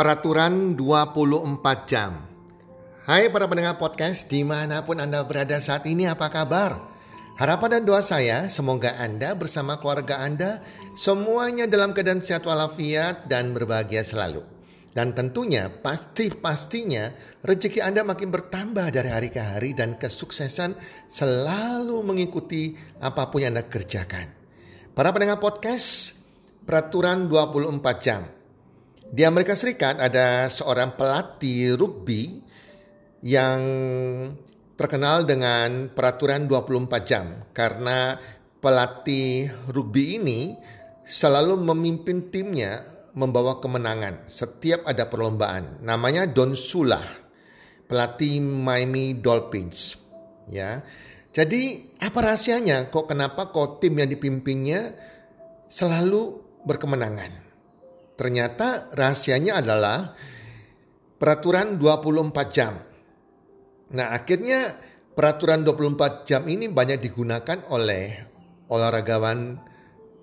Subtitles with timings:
[0.00, 2.24] Peraturan 24 jam.
[3.04, 6.72] Hai para pendengar podcast di mana pun Anda berada saat ini apa kabar?
[7.36, 10.64] Harapan dan doa saya semoga Anda bersama keluarga Anda
[10.96, 14.40] semuanya dalam keadaan sehat walafiat dan berbahagia selalu.
[14.96, 17.12] Dan tentunya pasti-pastinya
[17.44, 20.80] rezeki Anda makin bertambah dari hari ke hari dan kesuksesan
[21.12, 22.72] selalu mengikuti
[23.04, 24.32] apa pun yang Anda kerjakan.
[24.96, 26.16] Para pendengar podcast,
[26.64, 28.39] peraturan 24 jam.
[29.10, 32.46] Di Amerika Serikat ada seorang pelatih rugby
[33.26, 33.58] yang
[34.78, 38.14] terkenal dengan peraturan 24 jam karena
[38.62, 40.54] pelatih rugby ini
[41.02, 42.86] selalu memimpin timnya
[43.18, 45.82] membawa kemenangan setiap ada perlombaan.
[45.82, 47.02] Namanya Don Sula,
[47.90, 49.98] pelatih Miami Dolphins.
[50.54, 50.86] Ya,
[51.34, 52.94] jadi apa rahasianya?
[52.94, 54.94] Kok kenapa kok tim yang dipimpinnya
[55.66, 57.49] selalu berkemenangan?
[58.20, 60.12] Ternyata rahasianya adalah
[61.16, 62.76] peraturan 24 jam.
[63.96, 64.76] Nah akhirnya
[65.16, 68.20] peraturan 24 jam ini banyak digunakan oleh
[68.68, 69.56] olahragawan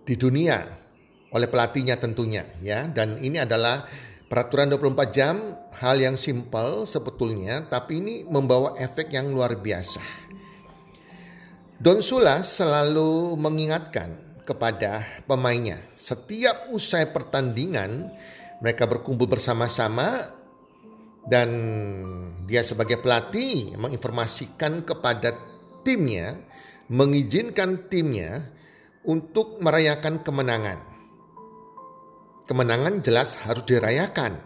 [0.05, 0.61] di dunia.
[1.33, 2.85] Oleh pelatihnya tentunya ya.
[2.85, 3.89] Dan ini adalah
[4.29, 7.65] peraturan 24 jam hal yang simpel sebetulnya.
[7.65, 10.29] Tapi ini membawa efek yang luar biasa.
[11.81, 18.07] Don Sula selalu mengingatkan kepada pemainnya setiap usai pertandingan
[18.63, 20.31] mereka berkumpul bersama-sama
[21.27, 21.51] dan
[22.47, 25.35] dia sebagai pelatih menginformasikan kepada
[25.83, 26.39] timnya
[26.87, 28.47] mengizinkan timnya
[29.07, 30.79] untuk merayakan kemenangan.
[32.47, 34.39] Kemenangan jelas harus dirayakan.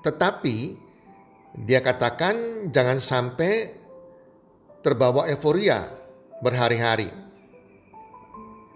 [0.00, 0.56] Tetapi
[1.64, 3.76] dia katakan jangan sampai
[4.80, 5.92] terbawa euforia
[6.40, 7.27] berhari-hari.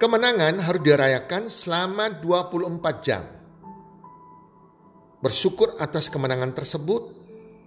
[0.02, 3.22] Kemenangan harus dirayakan selama 24 jam.
[5.22, 7.14] Bersyukur atas kemenangan tersebut,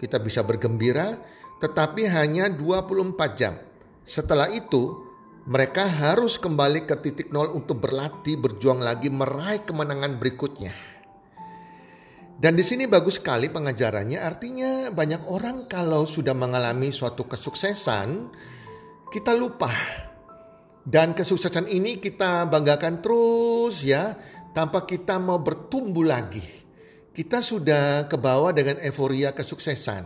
[0.04, 1.16] kita bisa bergembira,
[1.64, 3.56] tetapi hanya 24 jam.
[4.04, 5.00] Setelah itu,
[5.48, 10.76] mereka harus kembali ke titik nol untuk berlatih, berjuang lagi, meraih kemenangan berikutnya.
[12.36, 18.28] Dan di sini bagus sekali pengajarannya, artinya banyak orang kalau sudah mengalami suatu kesuksesan,
[19.08, 19.72] kita lupa.
[20.86, 24.14] Dan kesuksesan ini kita banggakan terus ya,
[24.54, 26.46] tanpa kita mau bertumbuh lagi.
[27.10, 30.06] Kita sudah kebawa dengan euforia kesuksesan.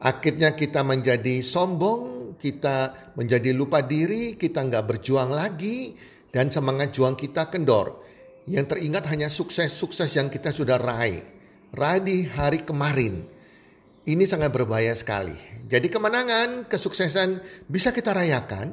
[0.00, 5.92] Akhirnya kita menjadi sombong, kita menjadi lupa diri, kita nggak berjuang lagi,
[6.32, 8.00] dan semangat juang kita kendor.
[8.48, 11.20] Yang teringat hanya sukses-sukses yang kita sudah raih.
[11.76, 13.28] Raih di hari kemarin
[14.08, 15.36] ini sangat berbahaya sekali.
[15.68, 18.72] Jadi kemenangan, kesuksesan bisa kita rayakan,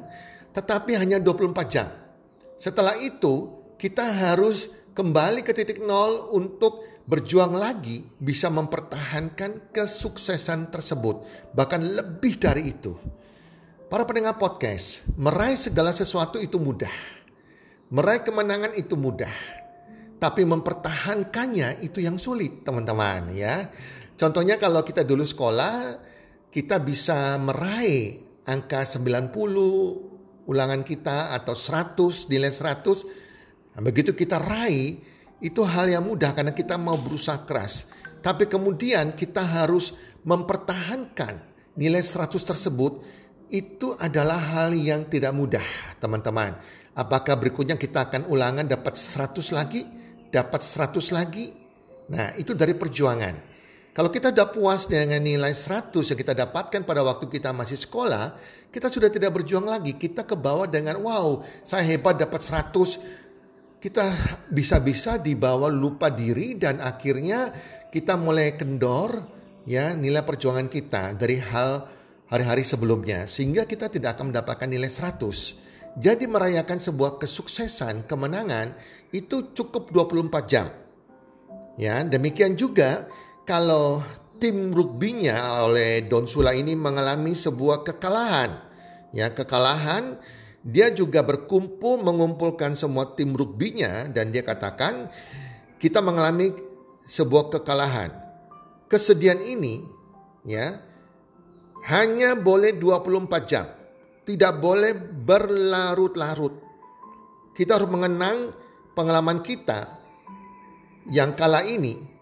[0.56, 1.84] tetapi hanya 24 jam.
[2.56, 11.28] Setelah itu, kita harus kembali ke titik nol untuk berjuang lagi bisa mempertahankan kesuksesan tersebut.
[11.52, 12.96] Bahkan lebih dari itu.
[13.92, 16.90] Para pendengar podcast, meraih segala sesuatu itu mudah.
[17.92, 19.30] Meraih kemenangan itu mudah.
[20.16, 23.68] Tapi mempertahankannya itu yang sulit teman-teman ya.
[24.16, 26.00] Contohnya kalau kita dulu sekolah,
[26.48, 30.15] kita bisa meraih angka 90
[30.46, 33.76] ulangan kita atau 100 nilai 100.
[33.76, 34.98] Nah, begitu kita raih
[35.42, 37.90] itu hal yang mudah karena kita mau berusaha keras.
[38.24, 39.94] Tapi kemudian kita harus
[40.26, 41.34] mempertahankan
[41.78, 42.92] nilai 100 tersebut
[43.52, 45.62] itu adalah hal yang tidak mudah,
[46.02, 46.58] teman-teman.
[46.96, 49.86] Apakah berikutnya kita akan ulangan dapat 100 lagi,
[50.32, 51.46] dapat 100 lagi?
[52.10, 53.45] Nah, itu dari perjuangan.
[53.96, 58.36] Kalau kita sudah puas dengan nilai 100 yang kita dapatkan pada waktu kita masih sekolah,
[58.68, 59.96] kita sudah tidak berjuang lagi.
[59.96, 63.80] Kita ke bawah dengan wow, saya hebat dapat 100.
[63.80, 64.04] Kita
[64.52, 67.48] bisa-bisa dibawa lupa diri dan akhirnya
[67.88, 69.16] kita mulai kendor
[69.64, 71.88] ya nilai perjuangan kita dari hal
[72.28, 75.96] hari-hari sebelumnya sehingga kita tidak akan mendapatkan nilai 100.
[75.96, 78.76] Jadi merayakan sebuah kesuksesan, kemenangan
[79.16, 80.68] itu cukup 24 jam.
[81.80, 83.08] Ya, demikian juga
[83.46, 84.02] kalau
[84.36, 88.50] tim rugbinya oleh Don Sula ini mengalami sebuah kekalahan.
[89.14, 90.18] Ya, kekalahan
[90.66, 95.08] dia juga berkumpul mengumpulkan semua tim rugbinya dan dia katakan
[95.78, 96.52] kita mengalami
[97.06, 98.10] sebuah kekalahan.
[98.90, 99.86] Kesedihan ini
[100.42, 100.82] ya
[101.86, 103.66] hanya boleh 24 jam.
[104.26, 106.54] Tidak boleh berlarut-larut.
[107.54, 108.50] Kita harus mengenang
[108.98, 110.02] pengalaman kita
[111.14, 112.15] yang kala ini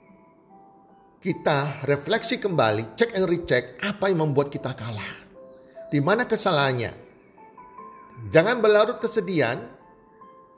[1.25, 5.25] kita refleksi kembali, cek and recheck apa yang membuat kita kalah.
[5.89, 6.93] Di mana kesalahannya?
[8.29, 9.57] Jangan berlarut kesedihan.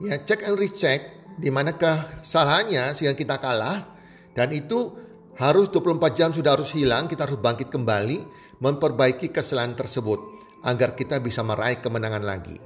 [0.02, 1.06] Ya, cek and recheck
[1.38, 3.94] di mana kesalahannya sehingga kita kalah
[4.36, 4.92] Dan itu
[5.38, 8.18] harus 24 jam sudah harus hilang, kita harus bangkit kembali,
[8.60, 10.20] memperbaiki kesalahan tersebut
[10.66, 12.58] agar kita bisa meraih kemenangan lagi.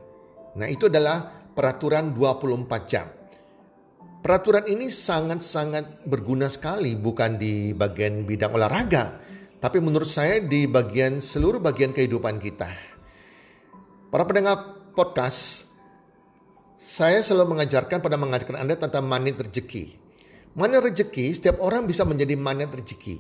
[0.59, 1.23] Nah itu adalah
[1.55, 3.20] peraturan 24 jam.
[4.21, 9.17] Peraturan ini sangat-sangat berguna sekali bukan di bagian bidang olahraga,
[9.57, 12.69] tapi menurut saya di bagian seluruh bagian kehidupan kita.
[14.13, 15.65] Para pendengar podcast,
[16.77, 19.97] saya selalu mengajarkan pada mengajarkan Anda tentang magnet rezeki.
[20.53, 23.17] Magnet rezeki, setiap orang bisa menjadi magnet rezeki.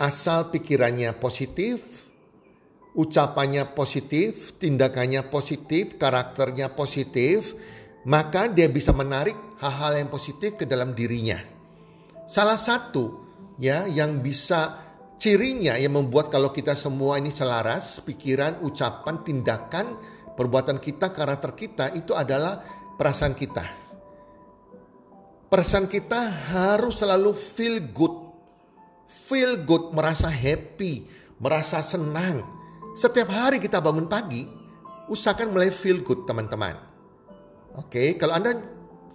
[0.00, 2.08] Asal pikirannya positif,
[2.96, 7.52] ucapannya positif, tindakannya positif, karakternya positif,
[8.08, 11.38] maka dia bisa menarik hal-hal yang positif ke dalam dirinya.
[12.26, 13.22] Salah satu
[13.62, 14.82] ya yang bisa
[15.22, 19.86] cirinya yang membuat kalau kita semua ini selaras, pikiran, ucapan, tindakan,
[20.34, 22.58] perbuatan kita, karakter kita itu adalah
[22.98, 23.64] perasaan kita.
[25.46, 26.20] Perasaan kita
[26.50, 28.14] harus selalu feel good.
[29.06, 31.04] Feel good, merasa happy,
[31.36, 32.42] merasa senang.
[32.96, 34.48] Setiap hari kita bangun pagi,
[35.12, 36.92] usahakan mulai feel good teman-teman
[37.80, 38.52] Oke, kalau Anda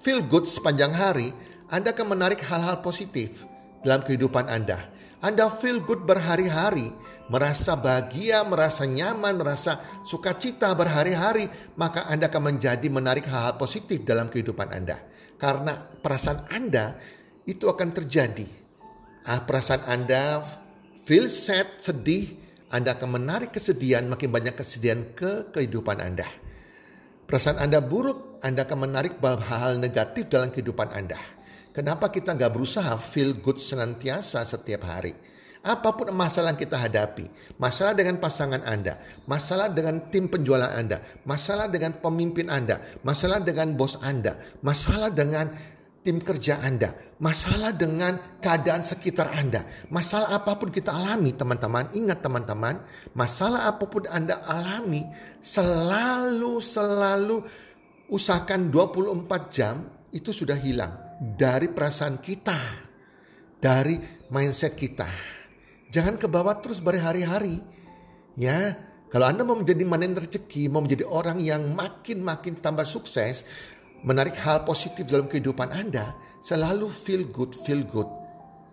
[0.01, 1.33] feel good sepanjang hari,
[1.67, 3.43] Anda akan menarik hal-hal positif
[3.83, 4.87] dalam kehidupan Anda.
[5.19, 6.93] Anda feel good berhari-hari,
[7.27, 14.31] merasa bahagia, merasa nyaman, merasa sukacita berhari-hari, maka Anda akan menjadi menarik hal-hal positif dalam
[14.31, 15.01] kehidupan Anda.
[15.37, 16.97] Karena perasaan Anda
[17.45, 18.47] itu akan terjadi.
[19.27, 20.41] Ah, perasaan Anda
[21.03, 22.35] feel sad, sedih,
[22.67, 26.27] Anda akan menarik kesedihan, makin banyak kesedihan ke kehidupan Anda.
[27.27, 31.17] Perasaan Anda buruk, Anda akan menarik hal-hal negatif dalam kehidupan Anda.
[31.73, 35.13] Kenapa kita nggak berusaha feel good senantiasa setiap hari?
[35.67, 37.27] Apa pun masalah yang kita hadapi,
[37.59, 38.97] masalah dengan pasangan Anda,
[39.27, 45.51] masalah dengan tim penjualan Anda, masalah dengan pemimpin Anda, masalah dengan bos Anda, masalah dengan
[46.07, 52.23] tim kerja Anda, masalah dengan keadaan sekitar Anda, masalah apa pun kita alami teman-teman, ingat
[52.23, 52.79] teman-teman,
[53.11, 55.03] masalah apa pun Anda alami,
[55.43, 57.43] selalu selalu
[58.07, 59.83] usahakan 24 jam
[60.15, 62.59] itu sudah hilang dari perasaan kita,
[63.59, 63.97] dari
[64.31, 65.07] mindset kita.
[65.91, 67.59] Jangan ke bawah terus berhari-hari.
[68.37, 68.75] Ya,
[69.09, 73.47] kalau Anda mau menjadi manen rezeki, mau menjadi orang yang makin-makin tambah sukses,
[74.03, 76.13] menarik hal positif dalam kehidupan Anda,
[76.43, 78.07] selalu feel good, feel good.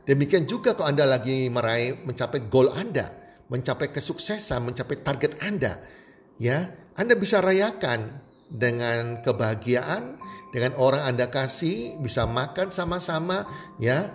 [0.05, 3.09] Demikian juga kalau Anda lagi meraih mencapai goal Anda,
[3.49, 5.81] mencapai kesuksesan, mencapai target Anda,
[6.37, 10.21] ya, Anda bisa rayakan dengan kebahagiaan,
[10.53, 13.45] dengan orang Anda kasih, bisa makan sama-sama,
[13.77, 14.11] ya,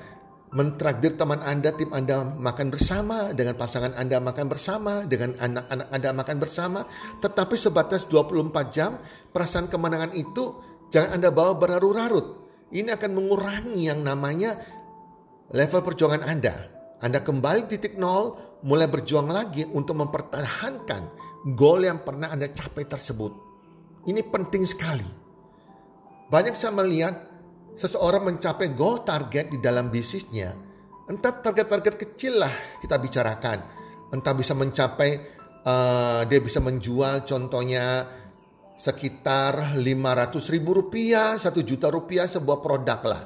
[0.50, 6.10] mentraktir teman Anda, tim Anda makan bersama, dengan pasangan Anda makan bersama, dengan anak-anak Anda
[6.16, 6.80] makan bersama,
[7.22, 8.98] tetapi sebatas 24 jam,
[9.30, 12.28] perasaan kemenangan itu Jangan Anda bawa berlarut-larut.
[12.74, 14.58] Ini akan mengurangi yang namanya
[15.54, 16.56] level perjuangan Anda.
[17.02, 21.02] Anda kembali titik nol, mulai berjuang lagi untuk mempertahankan
[21.54, 23.49] goal yang pernah Anda capai tersebut.
[24.08, 25.08] Ini penting sekali.
[26.30, 27.16] Banyak saya melihat
[27.76, 30.56] seseorang mencapai goal target di dalam bisnisnya.
[31.10, 33.60] Entah target-target kecil lah kita bicarakan.
[34.14, 35.10] Entah bisa mencapai,
[35.66, 38.06] uh, dia bisa menjual contohnya
[38.80, 43.22] sekitar 500 ribu rupiah, 1 juta rupiah sebuah produk lah.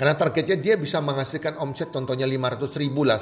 [0.00, 3.20] Karena targetnya dia bisa menghasilkan omset contohnya 500 ribu lah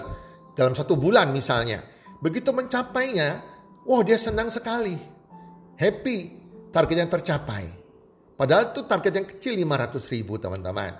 [0.55, 1.83] dalam satu bulan misalnya.
[2.23, 3.43] Begitu mencapainya,
[3.83, 4.95] wah dia senang sekali.
[5.75, 6.38] Happy,
[6.71, 7.65] target yang tercapai.
[8.39, 10.93] Padahal itu target yang kecil 500 ribu teman-teman.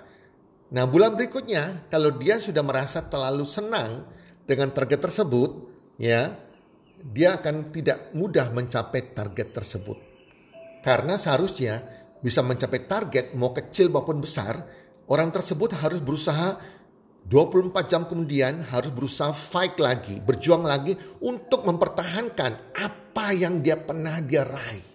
[0.69, 4.05] Nah bulan berikutnya kalau dia sudah merasa terlalu senang
[4.43, 5.49] dengan target tersebut,
[5.97, 6.35] ya
[6.99, 9.97] dia akan tidak mudah mencapai target tersebut.
[10.83, 11.79] Karena seharusnya
[12.19, 14.59] bisa mencapai target mau kecil maupun besar,
[15.07, 16.59] orang tersebut harus berusaha
[17.29, 24.17] 24 jam kemudian harus berusaha fight lagi, berjuang lagi untuk mempertahankan apa yang dia pernah
[24.17, 24.88] dia raih.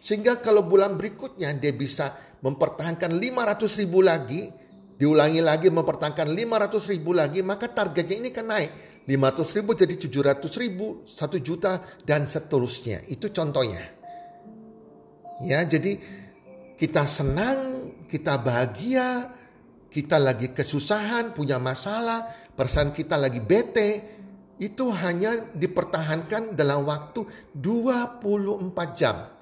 [0.00, 4.48] Sehingga kalau bulan berikutnya dia bisa mempertahankan 500 ribu lagi,
[4.96, 9.04] diulangi lagi mempertahankan 500 ribu lagi, maka targetnya ini kan naik.
[9.04, 13.04] 500 ribu jadi 700 ribu, 1 juta, dan seterusnya.
[13.12, 13.84] Itu contohnya.
[15.44, 16.00] Ya, jadi
[16.80, 19.36] kita senang, kita bahagia,
[19.92, 22.24] kita lagi kesusahan, punya masalah,
[22.56, 24.20] perasaan kita lagi bete,
[24.60, 27.24] itu hanya dipertahankan dalam waktu
[27.56, 29.39] 24 jam.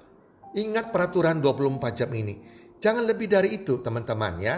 [0.57, 2.37] Ingat peraturan 24 jam ini.
[2.79, 4.55] Jangan lebih dari itu teman-teman ya.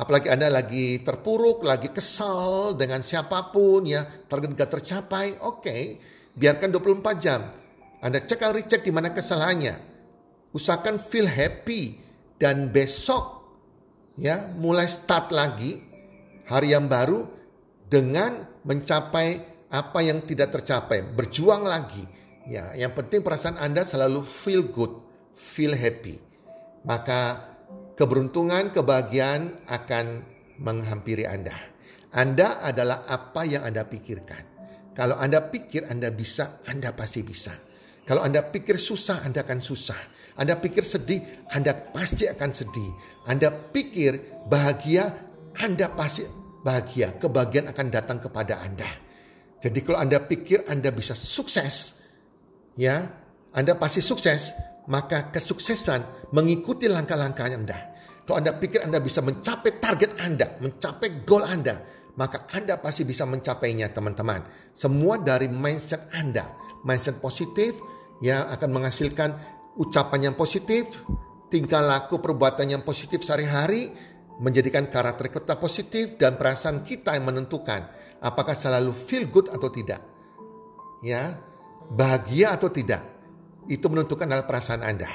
[0.00, 6.00] Apalagi Anda lagi terpuruk, lagi kesal dengan siapa pun ya, target gak tercapai, oke, okay,
[6.32, 7.44] biarkan 24 jam.
[8.00, 9.90] Anda cek atau di mana kesalahannya
[10.56, 12.00] usahakan feel happy
[12.40, 13.44] dan besok
[14.18, 15.78] ya mulai start lagi
[16.50, 17.28] hari yang baru
[17.86, 22.02] dengan mencapai apa yang tidak tercapai, berjuang lagi.
[22.50, 24.90] Ya, yang penting perasaan Anda selalu feel good,
[25.30, 26.18] feel happy.
[26.82, 27.46] Maka
[27.94, 30.26] keberuntungan, kebahagiaan akan
[30.58, 31.54] menghampiri Anda.
[32.10, 34.42] Anda adalah apa yang Anda pikirkan.
[34.98, 37.54] Kalau Anda pikir Anda bisa, Anda pasti bisa.
[38.02, 40.18] Kalau Anda pikir susah, Anda akan susah.
[40.34, 42.90] Anda pikir sedih, Anda pasti akan sedih.
[43.30, 45.06] Anda pikir bahagia,
[45.62, 46.26] Anda pasti
[46.66, 47.14] bahagia.
[47.14, 48.90] Kebahagiaan akan datang kepada Anda.
[49.62, 51.99] Jadi kalau Anda pikir Anda bisa sukses,
[52.80, 53.04] ya,
[53.52, 54.56] Anda pasti sukses,
[54.88, 57.78] maka kesuksesan mengikuti langkah-langkah Anda.
[58.24, 61.76] Kalau Anda pikir Anda bisa mencapai target Anda, mencapai goal Anda,
[62.16, 64.72] maka Anda pasti bisa mencapainya teman-teman.
[64.72, 66.56] Semua dari mindset Anda.
[66.80, 67.76] Mindset positif
[68.24, 69.30] yang akan menghasilkan
[69.76, 71.04] ucapan yang positif,
[71.52, 73.92] tingkah laku perbuatan yang positif sehari-hari,
[74.40, 77.84] menjadikan karakter kita positif dan perasaan kita yang menentukan
[78.24, 80.00] apakah selalu feel good atau tidak.
[81.04, 81.36] Ya,
[81.90, 83.02] bahagia atau tidak.
[83.66, 85.10] Itu menentukan adalah perasaan Anda.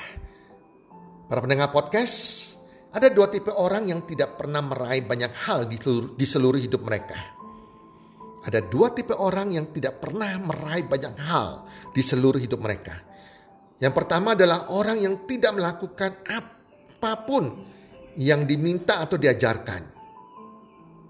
[1.26, 2.52] Para pendengar podcast,
[2.94, 6.82] ada dua tipe orang yang tidak pernah meraih banyak hal di seluruh, di seluruh hidup
[6.86, 7.18] mereka.
[8.46, 12.94] Ada dua tipe orang yang tidak pernah meraih banyak hal di seluruh hidup mereka.
[13.82, 17.44] Yang pertama adalah orang yang tidak melakukan apa pun
[18.16, 19.82] yang diminta atau diajarkan.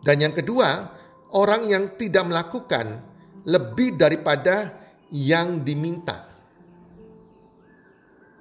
[0.02, 0.90] Dan yang kedua,
[1.36, 3.04] orang yang tidak melakukan
[3.46, 4.85] lebih daripada
[5.16, 6.28] yang diminta.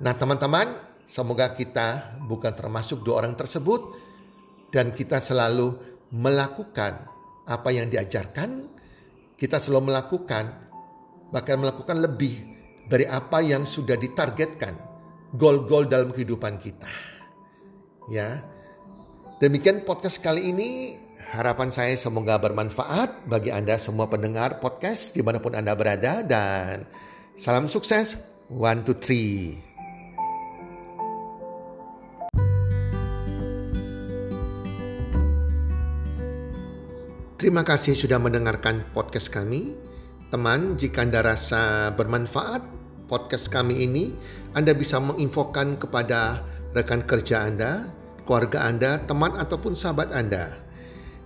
[0.02, 3.92] Nah, teman-teman, Semoga kita bukan termasuk dua orang tersebut
[4.72, 5.76] dan kita selalu
[6.16, 7.04] melakukan
[7.44, 8.72] apa yang diajarkan,
[9.36, 10.64] kita selalu melakukan
[11.28, 12.40] bahkan melakukan lebih
[12.88, 14.74] dari apa yang sudah ditargetkan
[15.36, 16.88] gol-gol dalam kehidupan kita.
[18.08, 18.40] Ya.
[19.44, 20.96] Demikian podcast kali ini
[21.34, 26.86] harapan saya semoga bermanfaat bagi Anda semua pendengar podcast di mana pun Anda berada dan
[27.34, 28.14] salam sukses
[28.46, 29.58] one two three.
[37.34, 39.74] Terima kasih sudah mendengarkan podcast kami.
[40.30, 42.62] Teman, jika Anda rasa bermanfaat
[43.10, 44.14] podcast kami ini,
[44.56, 46.40] Anda bisa menginfokan kepada
[46.72, 47.92] rekan kerja Anda,
[48.24, 50.63] keluarga Anda, teman ataupun sahabat Anda.